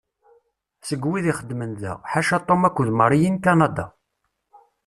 Seg 0.87 1.01
wid 1.09 1.25
ixeddmen 1.31 1.71
da, 1.81 1.93
ḥaca 2.11 2.37
Tom 2.47 2.61
akked 2.67 2.89
Mary 2.97 3.19
i 3.23 3.29
n 3.33 3.37
Kanada. 3.45 3.85